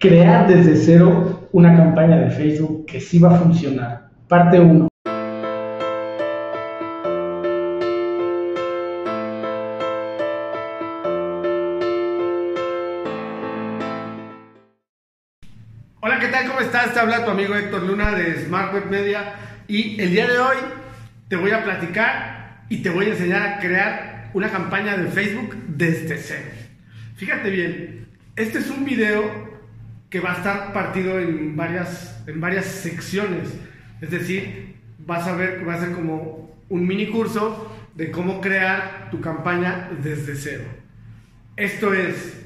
[0.00, 4.08] crear desde cero una campaña de Facebook que sí va a funcionar.
[4.28, 4.88] Parte 1.
[16.00, 16.48] Hola, ¿qué tal?
[16.48, 16.94] ¿Cómo estás?
[16.94, 19.34] Te habla tu amigo Héctor Luna de Smart Web Media
[19.68, 20.56] y el día de hoy
[21.28, 25.54] te voy a platicar y te voy a enseñar a crear una campaña de Facebook
[25.68, 26.50] desde cero.
[27.16, 29.49] Fíjate bien, este es un video
[30.10, 33.48] que va a estar partido en varias, en varias secciones.
[34.00, 39.08] Es decir, vas a ver va a ser como un mini curso de cómo crear
[39.10, 40.64] tu campaña desde cero.
[41.56, 42.42] Esto es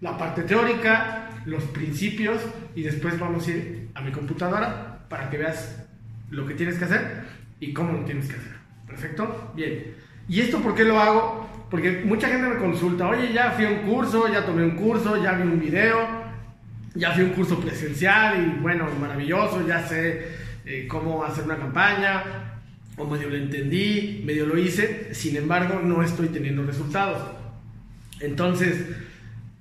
[0.00, 2.40] la parte teórica, los principios
[2.74, 5.84] y después vamos a ir a mi computadora para que veas
[6.30, 7.24] lo que tienes que hacer
[7.58, 8.52] y cómo lo tienes que hacer.
[8.86, 9.52] ¿Perfecto?
[9.54, 9.94] Bien.
[10.28, 11.48] ¿Y esto por qué lo hago?
[11.70, 15.22] Porque mucha gente me consulta, oye, ya fui a un curso, ya tomé un curso,
[15.22, 16.27] ya vi un video,
[16.94, 20.28] ya a un curso presencial y bueno, maravilloso, ya sé
[20.64, 22.22] eh, cómo hacer una campaña,
[22.96, 27.22] o medio lo entendí, medio lo hice, sin embargo no estoy teniendo resultados.
[28.20, 28.86] Entonces,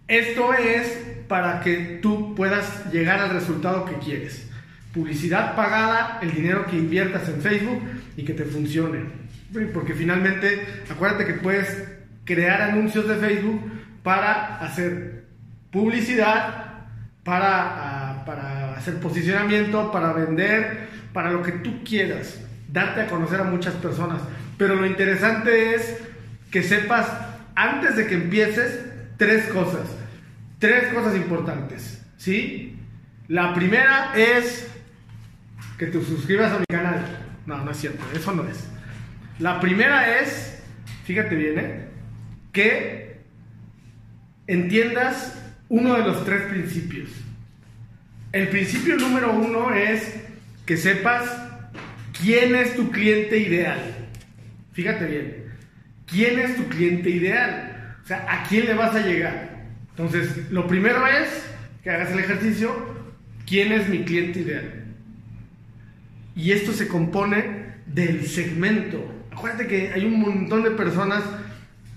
[0.08, 4.50] esto es para que tú puedas llegar al resultado que quieres.
[4.94, 7.82] Publicidad pagada, el dinero que inviertas en Facebook
[8.16, 9.02] y que te funcione.
[9.74, 11.88] Porque finalmente, acuérdate que puedes
[12.26, 13.62] crear anuncios de Facebook
[14.02, 15.26] para hacer
[15.72, 16.67] publicidad
[17.28, 22.40] para, para hacer posicionamiento, para vender, para lo que tú quieras,
[22.72, 24.22] darte a conocer a muchas personas.
[24.58, 25.98] Pero lo interesante es
[26.50, 27.06] que sepas,
[27.54, 28.80] antes de que empieces,
[29.18, 29.90] tres cosas.
[30.58, 32.80] Tres cosas importantes, ¿sí?
[33.28, 34.66] La primera es
[35.78, 37.04] que te suscribas a mi canal.
[37.46, 38.70] No, no es cierto, eso no es.
[39.40, 40.64] La primera es,
[41.04, 41.88] fíjate bien, ¿eh?
[42.54, 43.20] que
[44.48, 47.10] entiendas uno de los tres principios.
[48.32, 50.14] El principio número uno es
[50.66, 51.24] que sepas
[52.22, 53.80] quién es tu cliente ideal.
[54.74, 55.46] Fíjate bien,
[56.06, 57.96] quién es tu cliente ideal.
[58.04, 59.66] O sea, a quién le vas a llegar.
[59.92, 61.28] Entonces, lo primero es
[61.84, 62.72] que hagas el ejercicio,
[63.46, 64.86] quién es mi cliente ideal.
[66.36, 69.04] Y esto se compone del segmento.
[69.32, 71.24] Acuérdate que hay un montón de personas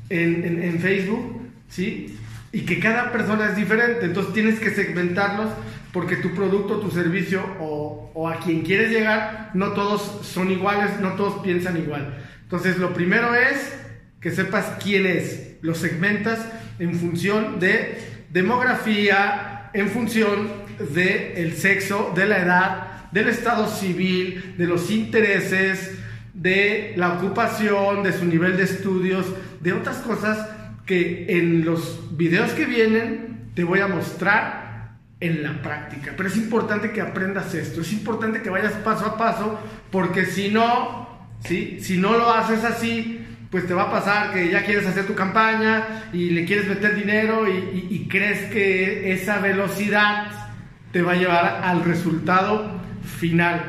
[0.08, 2.16] en, en Facebook, ¿sí?
[2.52, 5.50] Y que cada persona es diferente, entonces tienes que segmentarlos
[5.92, 11.12] porque tu producto, tu servicio o, a quien quieres llegar, no todos son iguales, no
[11.12, 12.16] todos piensan igual.
[12.42, 13.76] Entonces lo primero es
[14.20, 16.46] que sepas quién es, lo segmentas
[16.78, 17.98] en función de
[18.30, 20.48] demografía, en función
[20.92, 25.98] de el sexo, de la edad, del estado civil, de los intereses,
[26.34, 29.26] de la ocupación, de su nivel de estudios,
[29.60, 30.48] de otras cosas
[30.90, 36.14] que en los videos que vienen te voy a mostrar en la práctica.
[36.16, 39.60] Pero es importante que aprendas esto, es importante que vayas paso a paso,
[39.92, 41.78] porque si no, ¿sí?
[41.80, 45.14] si no lo haces así, pues te va a pasar que ya quieres hacer tu
[45.14, 50.50] campaña y le quieres meter dinero y, y crees que esa velocidad
[50.90, 53.62] te va a llevar al resultado final.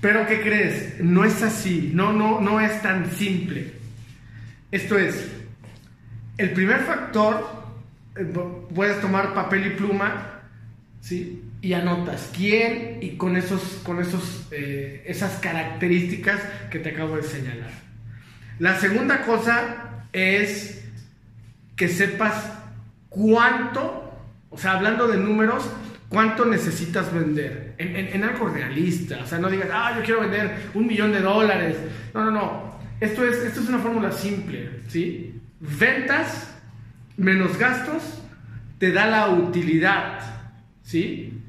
[0.00, 0.98] Pero ¿qué crees?
[0.98, 3.74] No es así, no, no, no es tan simple.
[4.72, 5.37] Esto es,
[6.38, 7.46] el primer factor,
[8.16, 8.24] eh,
[8.74, 10.40] puedes tomar papel y pluma,
[11.00, 11.44] ¿sí?
[11.60, 16.40] Y anotas quién y con, esos, con esos, eh, esas características
[16.70, 17.70] que te acabo de señalar.
[18.60, 20.84] La segunda cosa es
[21.76, 22.52] que sepas
[23.08, 24.16] cuánto,
[24.50, 25.68] o sea, hablando de números,
[26.08, 29.18] cuánto necesitas vender en, en, algo realista.
[29.22, 31.76] O sea, no digas, ah, yo quiero vender un millón de dólares.
[32.14, 32.78] No, no, no.
[33.00, 35.40] Esto es, esto es una fórmula simple, ¿sí?
[35.60, 36.54] Ventas
[37.16, 38.02] menos gastos
[38.78, 40.20] te da la utilidad,
[40.82, 41.40] ¿sí?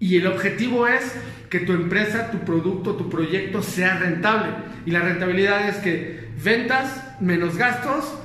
[0.00, 1.14] Y el objetivo es
[1.48, 4.52] que tu empresa, tu producto, tu proyecto sea rentable.
[4.84, 8.18] Y la rentabilidad es que ventas menos gastos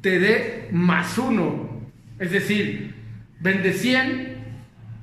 [0.00, 1.88] te dé más uno.
[2.18, 2.94] Es decir,
[3.40, 4.34] vende 100,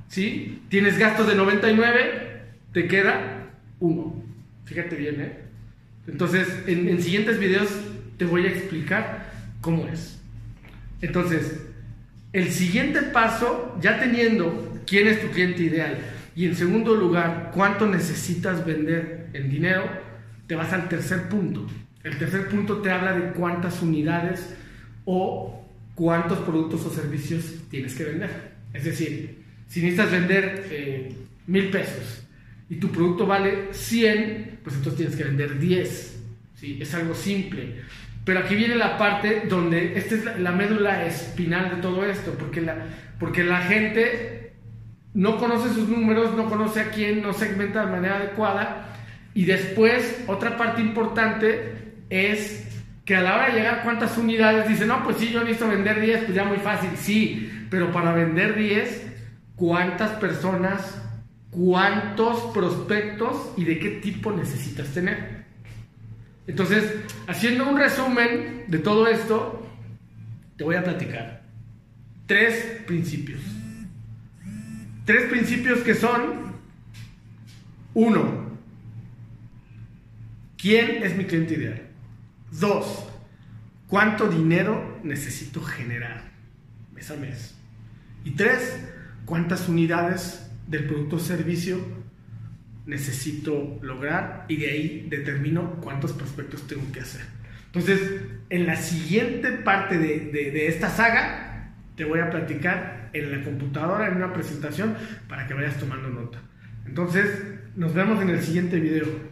[0.10, 0.62] ¿sí?
[0.68, 2.42] Tienes gastos de 99,
[2.74, 3.50] te queda
[3.80, 4.22] uno.
[4.66, 5.38] Fíjate bien, ¿eh?
[6.08, 7.70] Entonces, en, en siguientes videos
[8.18, 9.32] te voy a explicar
[9.62, 10.20] cómo es.
[11.02, 11.62] Entonces,
[12.34, 15.98] el siguiente paso, ya teniendo quién es tu cliente ideal
[16.36, 19.84] y en segundo lugar, cuánto necesitas vender en dinero,
[20.48, 21.68] te vas al tercer punto.
[22.04, 24.54] El tercer punto te habla de cuántas unidades
[25.06, 25.66] o
[25.96, 28.52] cuántos productos o servicios tienes que vender.
[28.74, 31.16] Es decir, si necesitas vender eh,
[31.48, 32.24] mil pesos
[32.70, 36.20] y tu producto vale 100, pues entonces tienes que vender 10.
[36.56, 36.78] ¿sí?
[36.82, 37.82] Es algo simple.
[38.24, 42.62] Pero aquí viene la parte donde, esta es la, médula espinal de todo esto, porque
[42.62, 42.76] la,
[43.20, 44.54] porque la gente
[45.14, 48.96] no conoce sus números, no conoce a quién, no segmenta de manera adecuada.
[49.34, 52.68] Y después, otra parte importante es
[53.06, 56.00] que a la hora de llegar cuántas unidades, dice, no, pues sí, yo necesito vender
[56.00, 59.08] 10, pues ya muy fácil, sí, pero para vender 10,
[59.56, 61.02] ¿cuántas personas,
[61.50, 65.42] cuántos prospectos y de qué tipo necesitas tener?
[66.48, 66.84] Entonces,
[67.28, 69.68] haciendo un resumen de todo esto,
[70.58, 71.44] te voy a platicar
[72.26, 73.42] tres principios.
[75.06, 76.54] Tres principios que son,
[77.94, 78.52] uno,
[80.58, 81.82] ¿quién es mi cliente ideal?
[82.52, 83.06] Dos,
[83.88, 86.32] ¿cuánto dinero necesito generar
[86.94, 87.56] mes a mes?
[88.24, 88.80] Y tres,
[89.26, 92.01] ¿cuántas unidades del producto o servicio
[92.86, 94.46] necesito lograr?
[94.48, 97.22] Y de ahí determino cuántos prospectos tengo que hacer.
[97.68, 98.00] Entonces,
[98.50, 104.08] en la siguiente parte de, de esta saga, te voy a platicar en la computadora,
[104.08, 104.96] en una presentación,
[105.28, 106.40] para que vayas tomando nota.
[106.86, 107.44] Entonces,
[107.76, 109.31] nos vemos en el siguiente video.